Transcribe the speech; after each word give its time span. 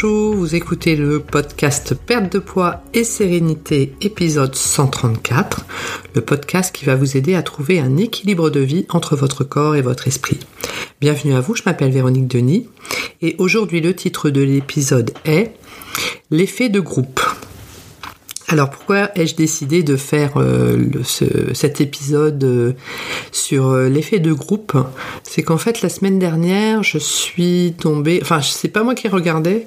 Bonjour, 0.00 0.36
vous 0.36 0.54
écoutez 0.54 0.94
le 0.94 1.18
podcast 1.18 1.92
Perte 1.92 2.32
de 2.32 2.38
poids 2.38 2.84
et 2.94 3.02
sérénité 3.02 3.96
épisode 4.00 4.54
134, 4.54 5.64
le 6.14 6.20
podcast 6.20 6.72
qui 6.72 6.84
va 6.84 6.94
vous 6.94 7.16
aider 7.16 7.34
à 7.34 7.42
trouver 7.42 7.80
un 7.80 7.96
équilibre 7.96 8.48
de 8.48 8.60
vie 8.60 8.86
entre 8.90 9.16
votre 9.16 9.42
corps 9.42 9.74
et 9.74 9.82
votre 9.82 10.06
esprit. 10.06 10.38
Bienvenue 11.00 11.34
à 11.34 11.40
vous, 11.40 11.56
je 11.56 11.64
m'appelle 11.66 11.90
Véronique 11.90 12.28
Denis 12.28 12.68
et 13.22 13.34
aujourd'hui 13.38 13.80
le 13.80 13.92
titre 13.92 14.30
de 14.30 14.40
l'épisode 14.40 15.10
est 15.24 15.54
L'effet 16.30 16.68
de 16.68 16.78
groupe. 16.78 17.20
Alors 18.50 18.70
pourquoi 18.70 19.10
ai-je 19.14 19.36
décidé 19.36 19.82
de 19.82 19.96
faire 19.96 20.38
euh, 20.38 20.86
cet 21.52 21.82
épisode 21.82 22.42
euh, 22.42 22.72
sur 23.30 23.68
euh, 23.68 23.90
l'effet 23.90 24.20
de 24.20 24.32
groupe? 24.32 24.74
C'est 25.22 25.42
qu'en 25.42 25.58
fait 25.58 25.82
la 25.82 25.90
semaine 25.90 26.18
dernière 26.18 26.82
je 26.82 26.96
suis 26.96 27.74
tombée, 27.78 28.20
enfin 28.22 28.40
c'est 28.40 28.68
pas 28.68 28.82
moi 28.82 28.94
qui 28.94 29.06
regardais 29.08 29.66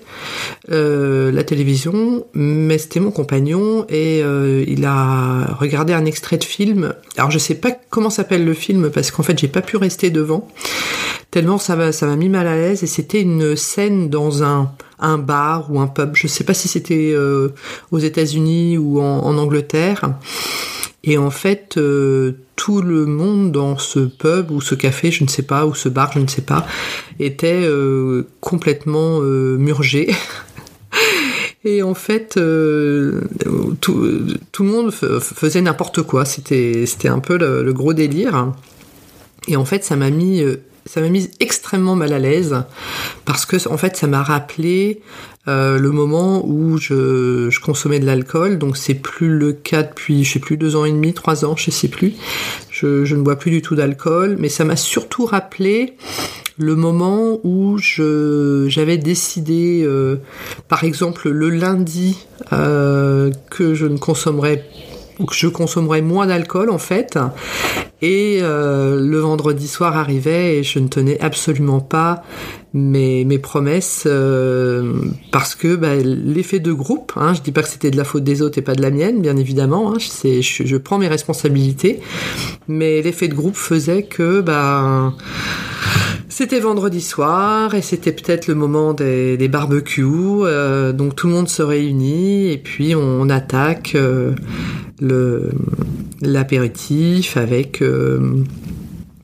la 0.67 1.43
télévision, 1.43 2.25
mais 2.33 2.79
c'était 2.79 2.99
mon 2.99 3.11
compagnon 3.11 3.85
et 3.89 4.19
il 4.19 4.85
a 4.85 5.53
regardé 5.59 5.93
un 5.93 6.05
extrait 6.05 6.37
de 6.37 6.43
film. 6.43 6.93
Alors 7.17 7.29
je 7.29 7.37
sais 7.37 7.55
pas 7.55 7.71
comment 7.89 8.09
s'appelle 8.09 8.45
le 8.45 8.53
film 8.53 8.89
parce 8.89 9.11
qu'en 9.11 9.23
fait 9.23 9.37
j'ai 9.37 9.47
pas 9.47 9.61
pu 9.61 9.77
rester 9.77 10.09
devant 10.09 10.47
tellement 11.29 11.57
ça 11.57 11.75
m'a 11.75 11.91
ça 11.91 12.05
m'a 12.05 12.15
mis 12.17 12.29
mal 12.29 12.45
à 12.47 12.55
l'aise 12.55 12.83
et 12.83 12.87
c'était 12.87 13.21
une 13.21 13.55
scène 13.55 14.09
dans 14.09 14.43
un 14.43 14.71
un 15.01 15.17
bar 15.17 15.71
ou 15.71 15.79
un 15.79 15.87
pub. 15.87 16.11
Je 16.13 16.27
sais 16.27 16.43
pas 16.43 16.53
si 16.53 16.67
c'était 16.67 17.11
euh, 17.13 17.49
aux 17.91 17.99
États-Unis 17.99 18.77
ou 18.77 19.01
en, 19.01 19.37
Angleterre. 19.37 20.13
Et 21.03 21.17
en 21.17 21.31
fait, 21.31 21.77
euh, 21.77 22.33
tout 22.55 22.81
le 22.81 23.05
monde 23.05 23.51
dans 23.51 23.77
ce 23.77 23.99
pub 23.99 24.51
ou 24.51 24.61
ce 24.61 24.75
café, 24.75 25.11
je 25.11 25.23
ne 25.23 25.29
sais 25.29 25.41
pas, 25.41 25.65
ou 25.65 25.73
ce 25.73 25.89
bar, 25.89 26.11
je 26.13 26.19
ne 26.19 26.27
sais 26.27 26.43
pas, 26.43 26.65
était 27.19 27.63
euh, 27.63 28.27
complètement 28.39 29.19
murgé. 29.19 30.13
Et 31.63 31.83
en 31.83 31.93
fait, 31.93 32.33
tout, 33.81 33.99
le 33.99 34.65
monde 34.65 34.91
faisait 34.91 35.61
n'importe 35.61 36.01
quoi. 36.01 36.25
C'était, 36.25 36.87
c'était 36.87 37.07
un 37.07 37.19
peu 37.19 37.37
le, 37.37 37.61
le, 37.63 37.71
gros 37.71 37.93
délire. 37.93 38.51
Et 39.47 39.55
en 39.55 39.65
fait, 39.65 39.83
ça 39.83 39.95
m'a 39.95 40.09
mis 40.09 40.43
ça 40.85 41.01
m'a 41.01 41.09
mise 41.09 41.31
extrêmement 41.39 41.95
mal 41.95 42.13
à 42.13 42.19
l'aise 42.19 42.55
parce 43.25 43.45
que 43.45 43.67
en 43.69 43.77
fait 43.77 43.95
ça 43.95 44.07
m'a 44.07 44.23
rappelé 44.23 45.01
euh, 45.47 45.79
le 45.79 45.89
moment 45.89 46.45
où 46.45 46.77
je, 46.77 47.59
consommais 47.59 47.99
de 47.99 48.05
l'alcool. 48.05 48.59
Donc 48.59 48.77
c'est 48.77 48.93
plus 48.93 49.37
le 49.37 49.53
cas 49.53 49.83
depuis 49.83 50.23
je 50.23 50.33
sais 50.33 50.39
plus 50.39 50.57
deux 50.57 50.75
ans 50.75 50.85
et 50.85 50.91
demi 50.91 51.13
trois 51.13 51.45
ans 51.45 51.55
je 51.55 51.71
sais 51.71 51.87
plus. 51.87 52.13
Je, 52.69 53.15
ne 53.15 53.21
bois 53.21 53.35
plus 53.35 53.51
du 53.51 53.61
tout 53.61 53.75
d'alcool. 53.75 54.37
Mais 54.39 54.49
ça 54.49 54.65
m'a 54.65 54.75
surtout 54.75 55.25
rappelé 55.25 55.95
le 56.57 56.75
moment 56.75 57.39
où 57.43 57.77
je 57.79 58.65
j'avais 58.67 58.97
décidé 58.97 59.81
euh, 59.83 60.17
par 60.67 60.83
exemple 60.83 61.29
le 61.29 61.49
lundi 61.49 62.17
euh, 62.53 63.31
que 63.49 63.73
je 63.73 63.87
ne 63.87 63.97
consommerais 63.97 64.67
je 65.31 65.47
consommerais 65.47 66.01
moins 66.01 66.27
d'alcool 66.27 66.69
en 66.69 66.77
fait. 66.77 67.17
Et 68.03 68.39
euh, 68.41 68.99
le 68.99 69.19
vendredi 69.19 69.67
soir 69.67 69.95
arrivait 69.95 70.57
et 70.57 70.63
je 70.63 70.79
ne 70.79 70.87
tenais 70.87 71.19
absolument 71.21 71.81
pas 71.81 72.23
mes, 72.73 73.25
mes 73.25 73.37
promesses 73.37 74.03
euh, 74.07 74.93
parce 75.31 75.53
que 75.53 75.75
bah, 75.75 75.95
l'effet 75.95 76.59
de 76.59 76.73
groupe, 76.73 77.13
hein, 77.15 77.35
je 77.35 77.41
dis 77.41 77.51
pas 77.51 77.61
que 77.61 77.69
c'était 77.69 77.91
de 77.91 77.97
la 77.97 78.03
faute 78.03 78.23
des 78.23 78.41
autres 78.41 78.57
et 78.57 78.63
pas 78.63 78.73
de 78.73 78.81
la 78.81 78.89
mienne, 78.89 79.21
bien 79.21 79.37
évidemment, 79.37 79.93
hein, 79.93 79.97
je, 79.99 80.41
je, 80.41 80.77
prends 80.77 80.97
mes 80.97 81.07
responsabilités, 81.07 81.99
mais 82.67 83.03
l'effet 83.03 83.27
de 83.27 83.35
groupe 83.35 83.55
faisait 83.55 84.03
que 84.03 84.41
bah, 84.41 85.13
c'était 86.31 86.61
vendredi 86.61 87.01
soir 87.01 87.75
et 87.75 87.81
c'était 87.81 88.13
peut-être 88.13 88.47
le 88.47 88.55
moment 88.55 88.93
des, 88.93 89.47
barbecues, 89.49 90.05
euh, 90.05 90.93
donc 90.93 91.13
tout 91.13 91.27
le 91.27 91.33
monde 91.33 91.49
se 91.49 91.61
réunit 91.61 92.49
et 92.51 92.57
puis 92.57 92.95
on, 92.95 93.29
attaque 93.29 93.95
euh, 93.95 94.31
l'apéritif 96.21 97.35
avec 97.35 97.81
euh, 97.81 98.43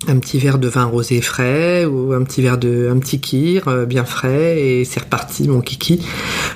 un 0.08 0.20
petit 0.20 0.40
verre 0.40 0.58
de 0.58 0.68
vin 0.68 0.86
rosé 0.86 1.22
frais 1.22 1.86
ou 1.86 2.14
un 2.14 2.24
petit 2.24 2.42
verre 2.42 2.58
de 2.58 2.90
un 2.92 2.98
petit 3.00 3.20
kir 3.20 3.68
euh, 3.68 3.86
bien 3.86 4.06
frais 4.06 4.60
et 4.60 4.86
c'est 4.86 5.02
reparti 5.02 5.48
mon 5.48 5.62
kiki 5.62 6.06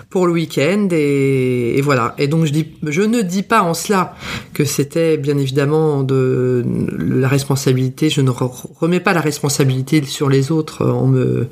pour 0.10 0.28
le 0.28 0.34
week-end 0.34 0.90
et, 0.92 1.80
voilà. 1.82 2.14
Et 2.18 2.28
donc 2.28 2.46
je 2.46 2.52
dis 2.52 2.68
je 2.84 3.02
ne 3.02 3.22
dis 3.22 3.44
pas 3.44 3.62
en 3.62 3.74
cela 3.74 4.14
que 4.54 4.66
c'était 4.66 5.18
bien 5.18 5.38
évidemment 5.38 6.04
de 6.04 6.64
la 7.00 7.28
responsabilité. 7.28 8.10
Je 8.10 8.22
ne 8.22 8.30
remets 8.30 9.00
pas 9.00 9.14
la 9.14 9.22
responsabilité 9.22 10.04
sur 10.04 10.30
les 10.30 10.52
autres 10.52 10.86
en 10.88 11.08
me 11.08 11.48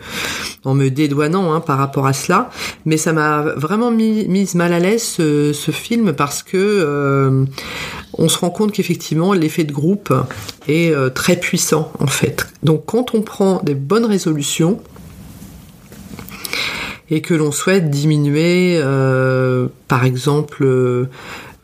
en 0.66 0.74
me 0.74 0.90
dédouanant 0.90 1.54
hein, 1.54 1.62
par 1.62 1.78
rapport 1.78 2.06
à 2.06 2.14
cela. 2.14 2.50
Mais 2.86 2.98
ça 2.98 3.14
m'a 3.14 3.42
vraiment 3.42 3.92
mis, 3.92 4.28
mise 4.28 4.56
mal 4.56 4.74
à 4.74 4.80
l'aise 4.80 5.04
ce, 5.04 5.54
ce, 5.54 5.72
film 5.72 6.14
parce 6.14 6.44
que 6.44 6.58
euh, 6.58 7.46
on 8.20 8.28
se 8.28 8.38
rend 8.38 8.50
compte 8.50 8.74
qu'effectivement 8.74 9.34
l'effet 9.34 9.64
de 9.64 9.72
groupe 9.72 10.14
est 10.68 10.92
euh, 10.92 11.10
très 11.10 11.38
puissant 11.38 11.92
en 12.00 12.08
fait. 12.08 12.48
Donc 12.64 12.86
quand 12.86 13.16
on 13.16 13.22
prend 13.22 13.62
des 13.64 13.76
bonnes 13.76 14.06
résolutions 14.06 14.82
et 17.10 17.22
que 17.22 17.34
l'on 17.34 17.52
souhaite 17.52 17.90
diminuer 17.90 18.78
euh, 18.78 19.68
par 19.88 20.04
exemple 20.04 20.64
euh, 20.64 21.10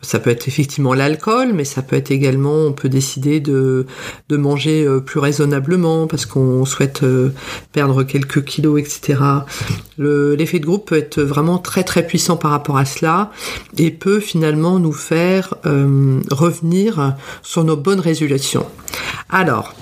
ça 0.06 0.20
peut 0.20 0.30
être 0.30 0.46
effectivement 0.46 0.94
l'alcool, 0.94 1.52
mais 1.52 1.64
ça 1.64 1.82
peut 1.82 1.96
être 1.96 2.12
également, 2.12 2.54
on 2.54 2.72
peut 2.72 2.88
décider 2.88 3.40
de, 3.40 3.86
de 4.28 4.36
manger 4.36 4.84
euh, 4.84 5.00
plus 5.00 5.18
raisonnablement 5.18 6.06
parce 6.06 6.26
qu'on 6.26 6.64
souhaite 6.64 7.02
euh, 7.02 7.30
perdre 7.72 8.04
quelques 8.04 8.44
kilos, 8.44 8.80
etc. 8.80 9.20
L'effet 9.98 10.60
de 10.60 10.64
groupe 10.64 10.86
peut 10.88 10.96
être 10.96 11.20
vraiment 11.20 11.58
très 11.58 11.82
très 11.82 12.06
puissant 12.06 12.36
par 12.36 12.52
rapport 12.52 12.78
à 12.78 12.84
cela 12.84 13.32
et 13.78 13.90
peut 13.90 14.20
finalement 14.20 14.78
nous 14.78 14.92
faire 14.92 15.54
euh, 15.66 16.20
revenir 16.30 17.16
sur 17.42 17.64
nos 17.64 17.76
bonnes 17.76 18.00
résolutions. 18.00 18.66
Alors, 19.28 19.74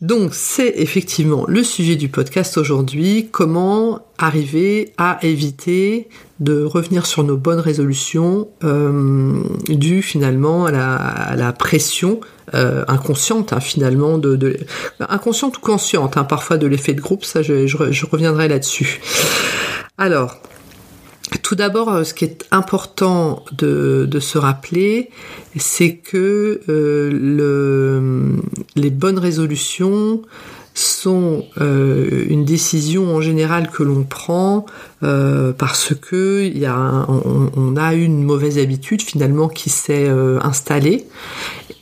donc 0.00 0.34
c'est 0.34 0.72
effectivement 0.76 1.44
le 1.46 1.62
sujet 1.62 1.94
du 1.94 2.08
podcast 2.08 2.56
aujourd'hui, 2.56 3.28
comment 3.30 4.06
arriver 4.16 4.94
à 4.96 5.18
éviter 5.22 6.08
de 6.40 6.64
revenir 6.64 7.04
sur 7.04 7.22
nos 7.22 7.36
bonnes 7.36 7.60
résolutions 7.60 8.48
euh, 8.64 9.42
dues 9.68 10.00
finalement 10.00 10.64
à 10.64 11.36
la, 11.36 11.52
pression 11.52 12.20
euh, 12.54 12.82
inconsciente 12.88 13.52
hein, 13.52 13.60
finalement 13.60 14.18
inconsciente 15.00 15.58
ou 15.58 15.60
consciente 15.60 16.16
hein, 16.16 16.24
parfois 16.24 16.56
de 16.56 16.66
l'effet 16.66 16.94
de 16.94 17.00
groupe 17.02 17.26
ça 17.26 17.42
je, 17.42 18.06
reviendrai 18.06 18.48
là-dessus. 18.48 19.02
Alors 19.98 20.38
tout 21.42 21.54
d'abord, 21.54 21.90
euh, 21.90 22.04
ce 22.04 22.14
qui 22.14 22.24
est 22.24 22.46
important 22.50 23.44
de, 23.52 24.08
se 24.20 24.38
rappeler, 24.38 25.10
c'est 25.56 25.96
que 25.96 26.60
le, 26.66 28.00
les 28.76 28.90
bonnes 28.90 29.18
résolutions 29.18 30.22
sont 30.72 31.44
euh, 31.60 32.24
une 32.28 32.44
décision 32.44 33.14
en 33.14 33.20
général 33.20 33.70
que 33.70 33.82
l'on 33.82 34.04
prend 34.04 34.66
parce 35.00 35.94
que 35.94 36.64
a 36.64 37.06
on, 37.08 37.76
a 37.76 37.94
une 37.94 38.22
mauvaise 38.22 38.58
habitude 38.58 39.02
finalement 39.02 39.48
qui 39.48 39.70
s'est 39.70 40.08
installée 40.42 41.06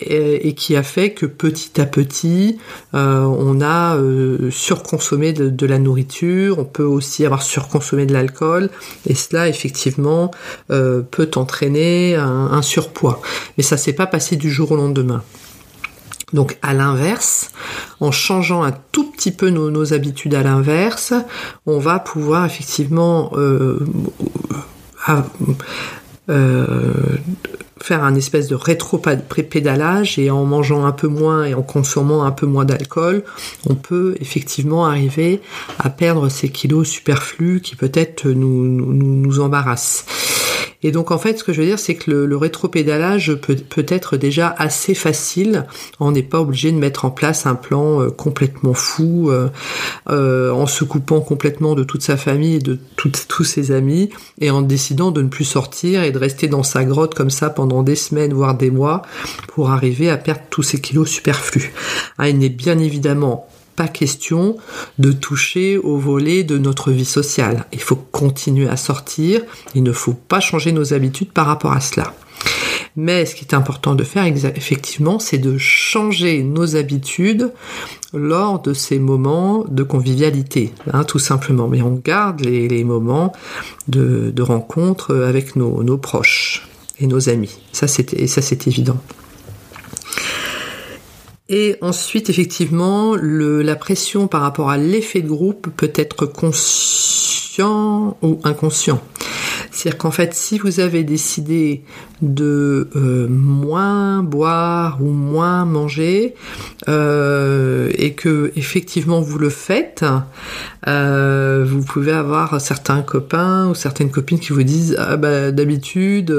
et, 0.00 0.54
qui 0.54 0.76
a 0.76 0.82
fait 0.82 1.10
que 1.10 1.26
petit 1.26 1.80
à 1.80 1.86
petit, 1.86 2.58
euh, 2.94 3.22
on 3.22 3.60
a 3.60 3.96
euh, 3.96 4.50
surconsommé 4.50 5.32
de, 5.32 5.66
la 5.66 5.78
nourriture, 5.78 6.58
on 6.58 6.64
peut 6.64 6.84
aussi 6.84 7.24
avoir 7.24 7.42
surconsommé 7.42 8.06
de 8.06 8.12
l'alcool, 8.12 8.70
et 9.06 9.14
cela 9.14 9.48
effectivement 9.48 10.30
euh, 10.70 11.02
peut 11.02 11.30
entraîner 11.36 12.14
un, 12.14 12.62
surpoids. 12.62 13.20
Mais 13.56 13.62
ça 13.62 13.76
s'est 13.76 13.92
pas 13.92 14.06
passé 14.06 14.36
du 14.36 14.50
jour 14.50 14.72
au 14.72 14.76
lendemain. 14.76 15.22
Donc 16.32 16.58
à 16.62 16.74
l'inverse, 16.74 17.50
en 18.00 18.10
changeant 18.10 18.62
un 18.62 18.72
tout 18.92 19.10
petit 19.10 19.32
peu 19.32 19.48
nos, 19.50 19.92
habitudes 19.92 20.34
à 20.34 20.42
l'inverse, 20.42 21.14
on 21.66 21.78
va 21.78 21.98
pouvoir 21.98 22.44
effectivement 22.44 23.32
euh, 23.36 23.78
faire 27.80 28.04
un 28.04 28.14
espèce 28.14 28.48
de 28.48 28.54
rétro-pédalage 28.54 30.18
et 30.18 30.30
en 30.30 30.44
mangeant 30.44 30.84
un 30.84 30.92
peu 30.92 31.08
moins 31.08 31.44
et 31.44 31.54
en 31.54 31.62
consommant 31.62 32.24
un 32.24 32.32
peu 32.32 32.46
moins 32.46 32.64
d'alcool, 32.64 33.24
on 33.68 33.74
peut 33.74 34.14
effectivement 34.20 34.86
arriver 34.86 35.40
à 35.78 35.88
perdre 35.88 36.28
ces 36.28 36.50
kilos 36.50 36.88
superflus 36.88 37.60
qui 37.62 37.76
peut-être 37.76 38.28
nous, 38.28 38.64
nous, 38.64 38.92
nous 38.92 39.40
embarrassent. 39.40 40.04
Et 40.82 40.92
donc 40.92 41.10
en 41.10 41.18
fait, 41.18 41.38
ce 41.38 41.44
que 41.44 41.52
je 41.52 41.60
veux 41.60 41.66
dire, 41.66 41.78
c'est 41.78 41.96
que 41.96 42.10
le, 42.10 42.26
le 42.26 42.36
rétropédalage 42.36 43.34
peut, 43.34 43.56
peut 43.56 43.86
être 43.88 44.16
déjà 44.16 44.54
assez 44.58 44.94
facile. 44.94 45.66
On 45.98 46.12
n'est 46.12 46.22
pas 46.22 46.40
obligé 46.40 46.70
de 46.70 46.76
mettre 46.76 47.04
en 47.04 47.10
place 47.10 47.46
un 47.46 47.56
plan 47.56 48.00
euh, 48.00 48.10
complètement 48.10 48.74
fou, 48.74 49.30
euh, 49.30 49.48
euh, 50.08 50.52
en 50.52 50.66
se 50.66 50.84
coupant 50.84 51.20
complètement 51.20 51.74
de 51.74 51.82
toute 51.82 52.02
sa 52.02 52.16
famille 52.16 52.56
et 52.56 52.60
de 52.60 52.78
tous 52.96 53.44
ses 53.44 53.72
amis, 53.72 54.10
et 54.40 54.50
en 54.50 54.62
décidant 54.62 55.10
de 55.10 55.22
ne 55.22 55.28
plus 55.28 55.44
sortir 55.44 56.02
et 56.02 56.12
de 56.12 56.18
rester 56.18 56.46
dans 56.46 56.62
sa 56.62 56.84
grotte 56.84 57.14
comme 57.14 57.30
ça 57.30 57.50
pendant 57.50 57.82
des 57.82 57.96
semaines, 57.96 58.32
voire 58.32 58.56
des 58.56 58.70
mois, 58.70 59.02
pour 59.48 59.70
arriver 59.70 60.10
à 60.10 60.16
perdre 60.16 60.42
tous 60.50 60.62
ces 60.62 60.80
kilos 60.80 61.08
superflus. 61.08 61.72
Ah, 62.18 62.28
il 62.28 62.38
n'est 62.38 62.48
bien 62.48 62.78
évidemment 62.78 63.48
question 63.86 64.56
de 64.98 65.12
toucher 65.12 65.78
au 65.78 65.98
volet 65.98 66.42
de 66.42 66.58
notre 66.58 66.90
vie 66.90 67.04
sociale. 67.04 67.66
Il 67.72 67.80
faut 67.80 67.94
continuer 67.96 68.68
à 68.68 68.76
sortir, 68.76 69.42
il 69.76 69.84
ne 69.84 69.92
faut 69.92 70.14
pas 70.14 70.40
changer 70.40 70.72
nos 70.72 70.92
habitudes 70.92 71.30
par 71.30 71.46
rapport 71.46 71.72
à 71.72 71.80
cela. 71.80 72.14
Mais 72.96 73.26
ce 73.26 73.36
qui 73.36 73.44
est 73.44 73.54
important 73.54 73.94
de 73.94 74.02
faire 74.02 74.26
effectivement, 74.26 75.20
c'est 75.20 75.38
de 75.38 75.56
changer 75.56 76.42
nos 76.42 76.74
habitudes 76.74 77.52
lors 78.12 78.60
de 78.60 78.72
ces 78.72 78.98
moments 78.98 79.64
de 79.68 79.84
convivialité, 79.84 80.72
hein, 80.92 81.04
tout 81.04 81.20
simplement. 81.20 81.68
Mais 81.68 81.80
on 81.80 81.94
garde 81.94 82.40
les, 82.40 82.84
moments 82.84 83.32
de, 83.86 84.32
rencontre 84.40 85.14
avec 85.14 85.54
nos, 85.54 85.98
proches 85.98 86.66
et 86.98 87.06
nos 87.06 87.28
amis. 87.28 87.60
Ça, 87.72 87.86
c'est 87.86 88.66
évident. 88.66 89.00
Et 91.48 91.76
ensuite, 91.80 92.28
effectivement, 92.28 93.16
la 93.16 93.76
pression 93.76 94.28
par 94.28 94.42
rapport 94.42 94.68
à 94.70 94.76
l'effet 94.76 95.22
de 95.22 95.28
groupe 95.28 95.68
peut 95.76 95.92
être 95.94 96.26
ou 97.60 98.40
inconscient. 98.44 99.00
C'est-à-dire 99.70 99.98
qu'en 99.98 100.10
fait, 100.10 100.34
si 100.34 100.58
vous 100.58 100.80
avez 100.80 101.04
décidé 101.04 101.82
de 102.20 102.88
euh, 102.96 103.28
moins 103.28 104.24
boire 104.24 104.98
ou 105.00 105.10
moins 105.10 105.64
manger 105.64 106.34
euh, 106.88 107.90
et 107.94 108.14
que 108.14 108.50
effectivement 108.56 109.20
vous 109.20 109.38
le 109.38 109.50
faites, 109.50 110.04
euh, 110.88 111.64
vous 111.68 111.82
pouvez 111.82 112.12
avoir 112.12 112.60
certains 112.60 113.02
copains 113.02 113.68
ou 113.68 113.74
certaines 113.74 114.10
copines 114.10 114.40
qui 114.40 114.52
vous 114.52 114.64
disent 114.64 114.96
ah 114.98 115.16
bah 115.16 115.52
d'habitude 115.52 116.34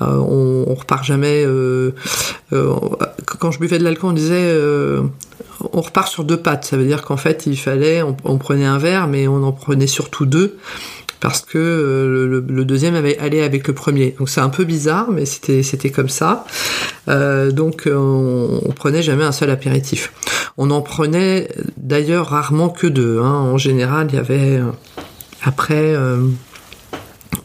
on, 0.00 0.64
on, 0.68 0.74
repart 0.74 1.04
jamais. 1.04 1.46
quand 2.50 3.50
je 3.50 3.58
buvais 3.58 3.78
de 3.78 3.84
l'alcool, 3.84 4.10
on 4.10 4.14
disait 4.14 4.54
on 5.72 5.80
repart 5.80 6.08
sur 6.08 6.24
deux 6.24 6.36
pattes. 6.36 6.64
Ça 6.64 6.76
veut 6.76 6.86
dire 6.86 7.02
qu'en 7.02 7.16
fait 7.16 7.46
il 7.46 7.56
fallait 7.56 8.02
on 8.02 8.38
prenait 8.38 8.66
un 8.66 8.78
verre 8.78 9.06
mais 9.06 9.28
on 9.28 9.42
en 9.42 9.52
prenait 9.52 9.86
surtout 9.86 10.26
deux 10.26 10.58
parce 11.20 11.42
que 11.42 11.58
euh, 11.58 12.42
le, 12.46 12.64
deuxième 12.64 12.94
avait 12.94 13.18
allé 13.18 13.42
avec 13.42 13.68
le 13.68 13.74
premier. 13.74 14.16
Donc 14.18 14.28
c'est 14.28 14.40
un 14.40 14.48
peu 14.48 14.64
bizarre, 14.64 15.10
mais 15.10 15.26
c'était 15.26 15.90
comme 15.90 16.08
ça. 16.08 16.44
Euh, 17.08 17.52
donc 17.52 17.82
on, 17.86 18.60
on, 18.64 18.72
prenait 18.72 19.02
jamais 19.02 19.24
un 19.24 19.32
seul 19.32 19.50
apéritif. 19.50 20.12
On 20.56 20.70
en 20.70 20.80
prenait 20.80 21.48
d'ailleurs 21.76 22.28
rarement 22.28 22.70
que 22.70 22.86
deux. 22.86 23.20
Hein. 23.20 23.32
En 23.32 23.58
général, 23.58 24.08
il 24.10 24.16
y 24.16 24.18
avait 24.18 24.56
euh, 24.56 24.70
après 25.42 25.94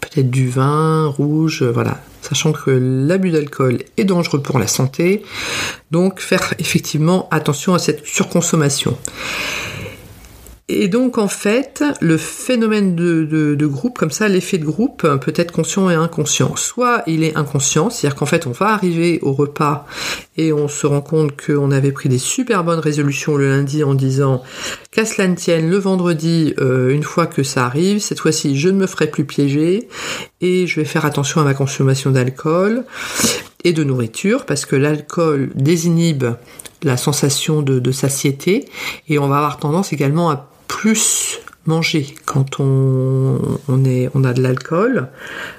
peut-être 0.01 0.29
du 0.29 0.49
vin 0.49 1.07
rouge, 1.07 1.63
voilà. 1.63 1.99
Sachant 2.27 2.53
que 2.53 2.71
l'abus 2.71 3.29
d'alcool 3.29 3.83
est 3.97 4.03
dangereux 4.03 4.41
pour 4.41 4.57
la 4.57 4.65
santé, 4.65 5.21
donc 5.91 6.19
faire 6.19 6.55
effectivement 6.57 7.27
attention 7.29 7.75
à 7.75 7.79
cette 7.79 8.03
surconsommation. 8.03 8.97
Et 10.67 10.87
donc 10.87 11.19
en 11.19 11.27
fait, 11.27 11.83
le 12.01 12.17
phénomène 12.17 12.95
de, 12.95 13.65
groupe, 13.67 13.99
comme 13.99 14.09
ça, 14.09 14.27
l'effet 14.27 14.57
de 14.57 14.65
groupe 14.65 15.07
peut 15.21 15.33
être 15.35 15.51
conscient 15.51 15.91
et 15.91 15.93
inconscient. 15.93 16.55
Soit 16.55 17.03
il 17.05 17.23
est 17.23 17.37
inconscient, 17.37 17.91
c'est-à-dire 17.91 18.15
qu'en 18.15 18.25
fait 18.25 18.47
on 18.47 18.51
va 18.51 18.69
arriver 18.69 19.19
au 19.21 19.31
repas 19.31 19.85
et 20.37 20.51
on 20.53 20.67
se 20.67 20.87
rend 20.87 21.01
compte 21.01 21.39
qu'on 21.39 21.69
avait 21.69 21.91
pris 21.91 22.09
des 22.09 22.17
super 22.17 22.63
bonnes 22.63 22.79
résolutions 22.79 23.35
le 23.35 23.47
lundi 23.47 23.83
en 23.83 23.93
disant 23.93 24.41
qu'à 24.89 25.05
cela 25.05 25.27
ne 25.27 25.35
tienne, 25.35 25.69
le 25.69 25.77
vendredi, 25.77 26.55
euh, 26.59 26.89
une 26.89 27.03
fois 27.03 27.27
que 27.27 27.43
ça 27.43 27.65
arrive, 27.65 27.99
cette 27.99 28.19
fois-ci 28.19 28.57
je 28.57 28.69
ne 28.69 28.77
me 28.77 28.87
ferai 28.87 29.05
plus 29.05 29.25
piéger 29.25 29.87
et 30.41 30.65
je 30.65 30.79
vais 30.79 30.85
faire 30.85 31.05
attention 31.05 31.41
à 31.41 31.43
ma 31.43 31.53
consommation 31.53 32.09
d'alcool 32.09 32.85
et 33.63 33.71
de 33.71 33.83
nourriture 33.83 34.47
parce 34.47 34.65
que 34.65 34.75
l'alcool 34.75 35.51
désinhibe 35.53 36.25
la 36.81 36.97
sensation 36.97 37.61
de, 37.61 37.77
de, 37.79 37.91
satiété 37.91 38.65
et 39.07 39.19
on 39.19 39.27
va 39.27 39.37
avoir 39.37 39.57
tendance 39.57 39.93
également 39.93 40.29
à 40.29 40.49
plus 40.67 41.39
manger 41.65 42.13
quand 42.25 42.59
on, 42.59 43.39
a 44.23 44.33
de 44.33 44.41
l'alcool 44.41 45.07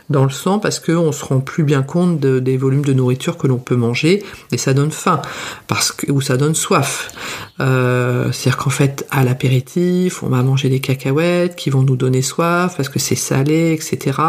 dans 0.08 0.24
le 0.24 0.30
sang 0.30 0.58
parce 0.58 0.78
qu'on 0.78 1.10
se 1.10 1.24
rend 1.24 1.40
plus 1.40 1.64
bien 1.64 1.82
compte 1.82 2.20
des 2.20 2.56
volumes 2.56 2.84
de 2.84 2.92
nourriture 2.92 3.36
que 3.36 3.46
l'on 3.46 3.58
peut 3.58 3.76
manger 3.76 4.24
et 4.52 4.58
ça 4.58 4.72
donne 4.72 4.90
faim 4.90 5.20
parce 5.66 5.92
que, 5.92 6.10
ou 6.10 6.20
ça 6.20 6.36
donne 6.36 6.54
soif. 6.54 7.12
Euh, 7.58 8.30
c'est-à-dire 8.32 8.56
qu'en 8.56 8.70
fait, 8.70 9.06
à 9.10 9.24
l'apéritif, 9.24 10.22
on 10.22 10.28
va 10.28 10.42
manger 10.42 10.68
des 10.68 10.80
cacahuètes 10.80 11.56
qui 11.56 11.70
vont 11.70 11.82
nous 11.82 11.96
donner 11.96 12.22
soif 12.22 12.74
parce 12.76 12.88
que 12.88 12.98
c'est 12.98 13.16
salé, 13.16 13.72
etc. 13.72 14.20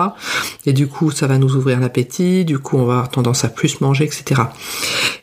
Et 0.65 0.73
du 0.73 0.87
coup, 0.87 1.11
ça 1.11 1.27
va 1.27 1.37
nous 1.37 1.55
ouvrir 1.55 1.79
l'appétit, 1.79 2.45
du 2.45 2.57
coup, 2.57 2.77
on 2.77 2.85
va 2.85 2.93
avoir 2.93 3.09
tendance 3.09 3.43
à 3.43 3.49
plus 3.49 3.81
manger, 3.81 4.05
etc. 4.05 4.41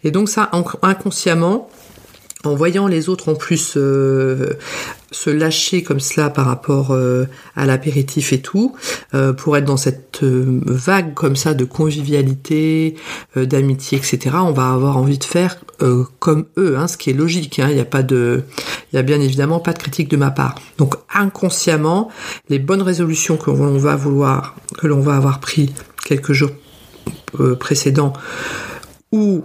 Et 0.05 0.11
donc 0.11 0.29
ça, 0.29 0.51
inconsciemment, 0.83 1.69
en 2.47 2.55
voyant 2.55 2.87
les 2.87 3.09
autres 3.09 3.29
en 3.29 3.35
plus 3.35 3.75
euh, 3.77 4.55
se 5.11 5.31
lâcher 5.31 5.83
comme 5.83 6.01
cela 6.01 6.31
par 6.31 6.47
rapport 6.47 6.91
euh, 6.91 7.27
à 7.57 7.67
l'apéritif 7.67 8.33
et 8.33 8.41
tout, 8.41 8.75
euh, 9.15 9.33
pour 9.33 9.57
être 9.57 9.65
dans 9.65 9.77
cette 9.77 10.23
vague 10.23 11.15
comme 11.15 11.37
ça 11.37 11.55
de 11.55 11.65
convivialité, 11.65 12.97
d'amitié, 13.37 13.99
etc., 13.99 14.37
on 14.41 14.53
va 14.53 14.71
avoir 14.71 14.97
envie 14.97 15.19
de 15.19 15.25
faire 15.25 15.59
comme 16.19 16.47
eux, 16.57 16.77
hein, 16.79 16.87
ce 16.87 16.97
qui 16.97 17.11
est 17.11 17.15
logique. 17.15 17.59
Hein. 17.59 17.67
Il 17.69 17.75
n'y 17.75 17.81
a 17.81 17.85
pas 17.85 18.03
de, 18.03 18.43
il 18.93 18.97
y 18.97 18.99
a 18.99 19.03
bien 19.03 19.21
évidemment 19.21 19.61
pas 19.61 19.73
de 19.73 19.79
critique 19.79 20.09
de 20.09 20.17
ma 20.17 20.31
part. 20.31 20.55
Donc 20.79 20.95
inconsciemment, 21.13 22.11
les 22.49 22.59
bonnes 22.59 22.83
résolutions 22.83 23.37
que 23.37 23.51
l'on 23.51 23.77
va 23.77 23.97
vouloir, 23.97 24.55
que 24.79 24.87
l'on 24.87 25.01
va 25.01 25.17
avoir 25.17 25.41
pris 25.41 25.73
quelques 26.05 26.33
jours 26.33 26.51
précédents 27.59 28.13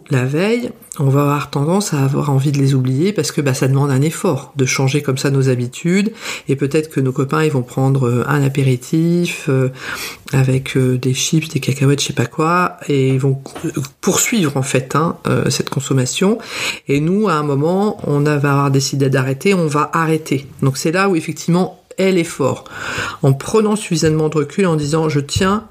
la 0.09 0.25
veille, 0.25 0.71
on 0.97 1.09
va 1.09 1.21
avoir 1.21 1.49
tendance 1.49 1.93
à 1.93 2.03
avoir 2.03 2.29
envie 2.29 2.51
de 2.51 2.57
les 2.57 2.73
oublier 2.73 3.13
parce 3.13 3.31
que 3.31 3.39
bah, 3.39 3.53
ça 3.53 3.67
demande 3.67 3.91
un 3.91 4.01
effort 4.01 4.51
de 4.55 4.65
changer 4.65 5.01
comme 5.01 5.17
ça 5.17 5.29
nos 5.29 5.47
habitudes 5.49 6.11
et 6.47 6.55
peut-être 6.55 6.89
que 6.89 6.99
nos 6.99 7.11
copains 7.11 7.43
ils 7.43 7.51
vont 7.51 7.61
prendre 7.61 8.07
euh, 8.07 8.23
un 8.27 8.43
apéritif 8.43 9.45
euh, 9.47 9.69
avec 10.33 10.75
euh, 10.75 10.97
des 10.97 11.13
chips, 11.13 11.49
des 11.49 11.59
cacahuètes, 11.59 12.01
je 12.01 12.07
sais 12.07 12.13
pas 12.13 12.25
quoi 12.25 12.77
et 12.87 13.09
ils 13.09 13.19
vont 13.19 13.41
poursuivre 14.01 14.57
en 14.57 14.63
fait 14.63 14.95
hein, 14.95 15.17
cette 15.49 15.69
consommation 15.69 16.39
et 16.87 16.99
nous 16.99 17.29
à 17.29 17.33
un 17.33 17.43
moment 17.43 17.97
on 18.07 18.21
va 18.21 18.33
avoir 18.33 18.71
décidé 18.71 19.09
d'arrêter, 19.09 19.53
on 19.53 19.67
va 19.67 19.89
arrêter. 19.93 20.47
Donc 20.61 20.77
c'est 20.77 20.91
là 20.91 21.09
où 21.09 21.15
effectivement 21.15 21.83
est 21.97 22.11
l'effort 22.11 22.63
en 23.21 23.33
prenant 23.33 23.75
suffisamment 23.75 24.29
de 24.29 24.37
recul 24.37 24.65
en 24.65 24.75
disant 24.75 25.09
je 25.09 25.19
tiens 25.19 25.65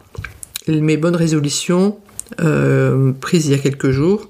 mes 0.68 0.96
bonnes 0.96 1.16
résolutions 1.16 1.98
euh, 2.40 3.12
prise 3.12 3.46
il 3.46 3.52
y 3.52 3.54
a 3.54 3.58
quelques 3.58 3.90
jours. 3.90 4.28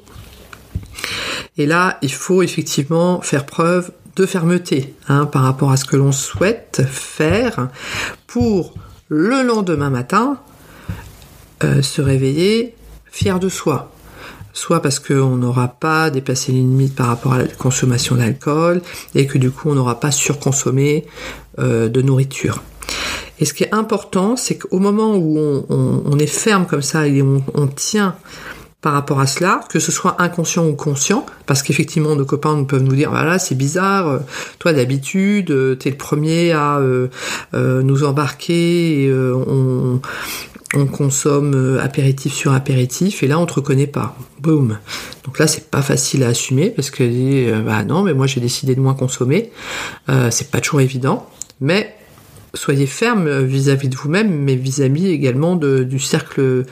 Et 1.57 1.67
là, 1.67 1.99
il 2.03 2.13
faut 2.13 2.43
effectivement 2.43 3.21
faire 3.21 3.47
preuve 3.47 3.91
de 4.17 4.27
fermeté 4.27 4.95
hein, 5.09 5.27
par 5.27 5.43
rapport 5.43 5.71
à 5.71 5.77
ce 5.77 5.85
que 5.85 5.97
l'on 5.97 6.13
souhaite 6.13 6.83
faire 6.89 7.69
pour 8.27 8.75
le 9.09 9.43
lendemain 9.43 9.91
matin 9.91 10.39
euh, 11.65 11.83
se 11.83 12.03
réveiller 12.03 12.75
fier 13.11 13.41
de 13.41 13.49
soi. 13.49 13.93
Soit 14.53 14.83
parce 14.83 14.99
qu'on 14.99 15.37
n'aura 15.37 15.69
pas 15.69 16.11
dépassé 16.11 16.53
les 16.53 16.59
limites 16.59 16.95
par 16.95 17.07
rapport 17.07 17.35
à 17.35 17.39
la 17.39 17.47
consommation 17.47 18.17
d'alcool 18.17 18.83
et 19.15 19.27
que 19.27 19.39
du 19.39 19.51
coup 19.51 19.71
on 19.71 19.75
n'aura 19.75 20.01
pas 20.01 20.11
surconsommé 20.11 21.07
euh, 21.59 21.89
de 21.89 22.03
nourriture. 22.03 22.63
Et 23.41 23.45
ce 23.45 23.55
qui 23.55 23.65
est 23.65 23.75
important, 23.75 24.37
c'est 24.37 24.59
qu'au 24.59 24.79
moment 24.79 25.15
où 25.17 25.65
on, 25.69 26.19
est 26.19 26.27
ferme 26.27 26.67
comme 26.67 26.83
ça 26.83 27.07
et 27.07 27.23
on, 27.23 27.67
tient 27.69 28.17
par 28.81 28.93
rapport 28.93 29.21
à 29.21 29.27
cela, 29.27 29.61
que 29.69 29.81
ce 29.81 29.93
soit 29.93 30.21
inconscient 30.21 30.67
ou 30.67 30.75
conscient, 30.75 31.27
parce 31.47 31.63
qu'effectivement 31.63 32.15
nos 32.15 32.25
copains 32.25 32.63
peuvent 32.63 32.83
nous 32.83 32.95
dire 32.95 33.11
voilà 33.11 33.41
c'est 33.41 33.57
bizarre, 33.57 34.09
euh, 34.09 34.19
toi 34.61 34.73
d'habitude 34.73 35.51
euh, 35.51 35.75
t'es 35.75 35.91
le 35.91 35.97
premier 35.97 36.53
à 36.53 36.79
euh, 36.79 37.09
nous 37.53 38.05
embarquer, 38.05 39.05
et, 39.05 39.13
on, 39.13 40.01
consomme 40.93 41.79
apéritif 41.83 42.33
sur 42.35 42.53
apéritif 42.53 43.23
et 43.23 43.27
là 43.27 43.39
on 43.39 43.47
te 43.47 43.55
reconnaît 43.55 43.87
pas, 43.87 44.17
boum. 44.41 44.79
Donc 45.25 45.39
là 45.39 45.47
c'est 45.47 45.71
pas 45.71 45.83
facile 45.83 46.23
à 46.23 46.29
assumer 46.29 46.71
parce 46.71 46.91
que 46.91 47.61
bah 47.63 47.85
non 47.85 48.03
mais 48.03 48.15
moi 48.15 48.27
j'ai 48.27 48.41
décidé 48.41 48.75
de 48.75 48.81
moins 48.81 48.95
consommer, 48.95 49.51
c'est 50.31 50.51
pas 50.51 50.61
toujours 50.61 50.83
évident, 50.83 51.27
mais 51.61 51.98
soyez 52.59 52.87
ferme 52.87 53.45
vis-à-vis 53.45 53.89
de 53.89 53.97
vous-même, 53.97 54.31
mais 54.31 54.57
vis-à-vis 54.57 55.09
également 55.09 55.57
du 55.57 55.99
cercle 55.99 56.41
euh, 56.41 56.65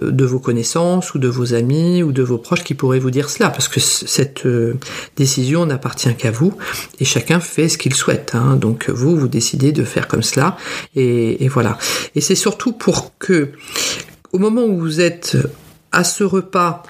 de 0.00 0.24
vos 0.24 0.38
connaissances 0.38 1.14
ou 1.14 1.18
de 1.18 1.28
vos 1.28 1.54
amis 1.54 2.02
ou 2.02 2.12
de 2.12 2.22
vos 2.22 2.38
proches 2.38 2.64
qui 2.64 2.74
pourraient 2.74 2.98
vous 2.98 3.10
dire 3.10 3.30
cela, 3.30 3.50
parce 3.50 3.68
que 3.68 3.80
cette 3.80 4.46
euh, 4.46 4.78
décision 5.16 5.66
n'appartient 5.66 6.14
qu'à 6.14 6.30
vous 6.30 6.54
et 7.00 7.04
chacun 7.04 7.40
fait 7.40 7.68
ce 7.68 7.78
qu'il 7.78 7.94
souhaite. 7.94 8.32
Hein. 8.34 8.56
Donc 8.56 8.88
vous, 8.90 9.16
vous 9.16 9.28
décidez 9.28 9.72
de 9.72 9.84
faire 9.84 10.08
comme 10.08 10.22
cela 10.22 10.56
et 10.94 11.48
voilà. 11.48 11.78
Et 12.14 12.20
c'est 12.20 12.34
surtout 12.34 12.72
pour 12.72 13.12
que, 13.18 13.50
au 14.32 14.38
moment 14.38 14.64
où 14.64 14.78
vous 14.78 15.00
êtes 15.00 15.36
à 15.92 16.04
ce 16.04 16.24
repas 16.24 16.82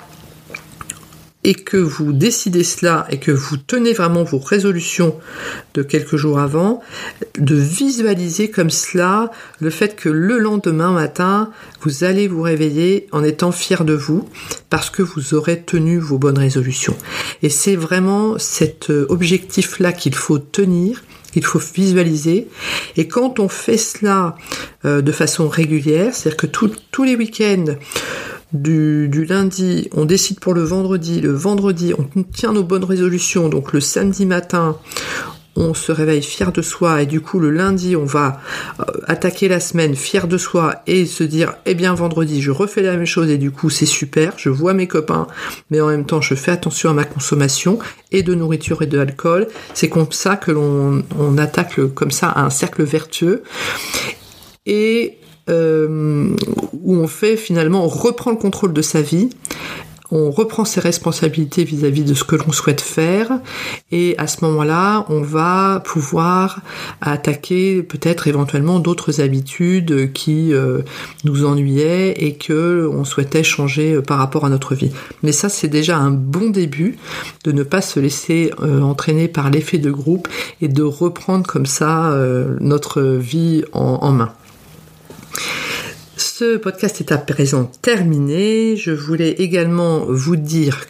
et 1.44 1.54
que 1.54 1.76
vous 1.76 2.12
décidez 2.12 2.62
cela 2.62 3.06
et 3.10 3.18
que 3.18 3.32
vous 3.32 3.56
tenez 3.56 3.92
vraiment 3.92 4.22
vos 4.22 4.38
résolutions 4.38 5.18
de 5.74 5.82
quelques 5.82 6.16
jours 6.16 6.38
avant, 6.38 6.82
de 7.38 7.56
visualiser 7.56 8.50
comme 8.50 8.70
cela 8.70 9.30
le 9.60 9.70
fait 9.70 9.96
que 9.96 10.08
le 10.08 10.38
lendemain 10.38 10.92
matin, 10.92 11.50
vous 11.80 12.04
allez 12.04 12.28
vous 12.28 12.42
réveiller 12.42 13.08
en 13.12 13.24
étant 13.24 13.50
fier 13.50 13.84
de 13.84 13.94
vous 13.94 14.28
parce 14.70 14.90
que 14.90 15.02
vous 15.02 15.34
aurez 15.34 15.62
tenu 15.62 15.98
vos 15.98 16.18
bonnes 16.18 16.38
résolutions. 16.38 16.96
Et 17.42 17.48
c'est 17.48 17.76
vraiment 17.76 18.38
cet 18.38 18.90
euh, 18.90 19.06
objectif-là 19.08 19.92
qu'il 19.92 20.14
faut 20.14 20.38
tenir 20.38 21.02
il 21.34 21.44
faut 21.44 21.58
visualiser. 21.58 22.48
Et 22.96 23.08
quand 23.08 23.40
on 23.40 23.48
fait 23.48 23.78
cela 23.78 24.36
euh, 24.84 25.00
de 25.00 25.12
façon 25.12 25.48
régulière, 25.48 26.14
c'est-à-dire 26.14 26.36
que 26.36 26.46
tous 26.46 27.04
les 27.04 27.16
week-ends, 27.16 27.74
du, 28.52 29.24
lundi, 29.24 29.88
on 29.92 30.04
décide 30.04 30.40
pour 30.40 30.54
le 30.54 30.62
vendredi, 30.62 31.20
le 31.20 31.32
vendredi, 31.32 31.94
on 31.96 32.22
tient 32.22 32.52
nos 32.52 32.64
bonnes 32.64 32.84
résolutions, 32.84 33.48
donc 33.48 33.72
le 33.72 33.80
samedi 33.80 34.26
matin, 34.26 34.76
on 35.56 35.74
se 35.74 35.92
réveille 35.92 36.22
fier 36.22 36.52
de 36.52 36.62
soi. 36.62 37.02
Et 37.02 37.06
du 37.06 37.20
coup 37.20 37.38
le 37.38 37.50
lundi 37.50 37.94
on 37.96 38.04
va 38.04 38.40
euh, 38.80 38.84
attaquer 39.06 39.48
la 39.48 39.60
semaine 39.60 39.94
fier 39.94 40.26
de 40.26 40.38
soi 40.38 40.76
et 40.86 41.04
se 41.06 41.24
dire 41.24 41.54
eh 41.66 41.74
bien 41.74 41.94
vendredi 41.94 42.40
je 42.40 42.50
refais 42.50 42.82
la 42.82 42.96
même 42.96 43.06
chose. 43.06 43.28
Et 43.28 43.38
du 43.38 43.50
coup 43.50 43.70
c'est 43.70 43.86
super, 43.86 44.32
je 44.38 44.48
vois 44.48 44.74
mes 44.74 44.86
copains. 44.86 45.26
Mais 45.70 45.80
en 45.80 45.88
même 45.88 46.06
temps 46.06 46.20
je 46.20 46.34
fais 46.34 46.52
attention 46.52 46.90
à 46.90 46.94
ma 46.94 47.04
consommation 47.04 47.78
et 48.12 48.22
de 48.22 48.34
nourriture 48.34 48.82
et 48.82 48.86
de 48.86 48.98
alcool. 48.98 49.48
C'est 49.74 49.88
comme 49.88 50.10
ça 50.10 50.36
que 50.36 50.50
l'on 50.50 51.02
on 51.18 51.38
attaque 51.38 51.80
comme 51.94 52.10
ça 52.10 52.32
un 52.36 52.50
cercle 52.50 52.82
vertueux. 52.82 53.42
Et 54.64 55.18
où 55.48 56.96
on 56.96 57.06
fait 57.06 57.36
finalement, 57.36 57.84
on 57.84 57.88
reprend 57.88 58.30
le 58.30 58.36
contrôle 58.36 58.72
de 58.72 58.82
sa 58.82 59.02
vie, 59.02 59.30
on 60.12 60.30
reprend 60.30 60.66
ses 60.66 60.80
responsabilités 60.80 61.64
vis-à-vis 61.64 62.04
de 62.04 62.12
ce 62.12 62.22
que 62.22 62.36
l'on 62.36 62.52
souhaite 62.52 62.82
faire, 62.82 63.40
et 63.90 64.14
à 64.18 64.26
ce 64.26 64.44
moment-là, 64.44 65.06
on 65.08 65.22
va 65.22 65.82
pouvoir 65.86 66.60
attaquer 67.00 67.82
peut-être 67.82 68.28
éventuellement 68.28 68.78
d'autres 68.78 69.22
habitudes 69.22 70.12
qui 70.12 70.52
euh, 70.52 70.82
nous 71.24 71.46
ennuyaient 71.46 72.12
et 72.12 72.34
que 72.34 72.86
on 72.92 73.04
souhaitait 73.04 73.42
changer 73.42 73.94
euh, 73.94 74.02
par 74.02 74.18
rapport 74.18 74.44
à 74.44 74.50
notre 74.50 74.74
vie. 74.74 74.92
Mais 75.22 75.32
ça, 75.32 75.48
c'est 75.48 75.68
déjà 75.68 75.96
un 75.96 76.10
bon 76.10 76.50
début 76.50 76.98
de 77.44 77.52
ne 77.52 77.62
pas 77.62 77.80
se 77.80 77.98
laisser 77.98 78.50
entraîner 78.60 79.28
par 79.28 79.48
l'effet 79.50 79.78
de 79.78 79.90
groupe 79.90 80.28
et 80.60 80.68
de 80.68 80.82
reprendre 80.82 81.46
comme 81.46 81.66
ça 81.66 82.14
notre 82.60 83.02
vie 83.02 83.64
en 83.72 84.12
main. 84.12 84.32
Ce 86.16 86.56
podcast 86.56 87.00
est 87.00 87.12
à 87.12 87.18
présent 87.18 87.64
terminé. 87.82 88.76
Je 88.76 88.90
voulais 88.90 89.30
également 89.30 90.04
vous 90.08 90.36
dire 90.36 90.86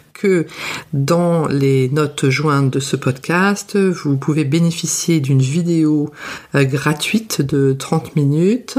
dans 0.92 1.46
les 1.48 1.88
notes 1.90 2.28
jointes 2.28 2.70
de 2.70 2.80
ce 2.80 2.96
podcast, 2.96 3.76
vous 3.76 4.16
pouvez 4.16 4.44
bénéficier 4.44 5.20
d'une 5.20 5.40
vidéo 5.40 6.10
euh, 6.54 6.64
gratuite 6.64 7.42
de 7.42 7.72
30 7.72 8.16
minutes 8.16 8.78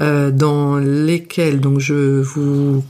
euh, 0.00 0.30
dans 0.30 0.78
lesquelles 0.78 1.60
donc 1.60 1.80
je 1.80 2.20
vous 2.20 2.82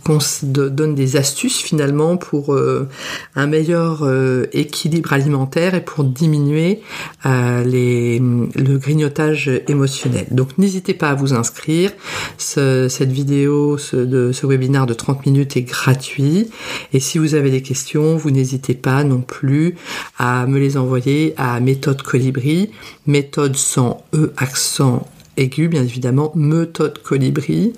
donne 0.42 0.94
des 0.94 1.16
astuces 1.16 1.58
finalement 1.58 2.16
pour 2.16 2.54
euh, 2.54 2.88
un 3.34 3.46
meilleur 3.46 4.08
équilibre 4.52 5.12
alimentaire 5.12 5.74
et 5.74 5.80
pour 5.84 6.04
diminuer 6.04 6.80
les, 7.24 8.18
le 8.18 8.78
grignotage 8.78 9.50
émotionnel. 9.68 10.26
Donc 10.30 10.58
n'hésitez 10.58 10.94
pas 10.94 11.10
à 11.10 11.14
vous 11.14 11.32
inscrire. 11.32 11.92
cette 12.38 13.12
vidéo 13.12 13.78
ce, 13.78 13.96
de 13.96 14.32
ce 14.32 14.46
webinaire 14.46 14.86
de 14.86 14.94
30 14.94 15.26
minutes 15.26 15.56
est 15.56 15.62
gratuit 15.62 16.50
et 16.92 17.00
si 17.00 17.18
vous 17.18 17.34
avez 17.34 17.50
des 17.50 17.62
vous 17.98 18.30
n'hésitez 18.30 18.74
pas 18.74 19.04
non 19.04 19.20
plus 19.20 19.74
à 20.18 20.46
me 20.46 20.58
les 20.58 20.76
envoyer 20.76 21.34
à 21.36 21.60
méthode 21.60 22.02
colibri, 22.02 22.70
méthode 23.06 23.56
sans 23.56 24.04
E 24.14 24.32
accent 24.36 25.06
aigu, 25.36 25.68
bien 25.68 25.82
évidemment, 25.82 26.32
méthode 26.34 27.00
colibri, 27.02 27.72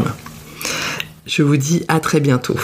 Je 1.26 1.42
vous 1.42 1.56
dis 1.56 1.84
à 1.88 1.98
très 2.00 2.20
bientôt. 2.20 2.56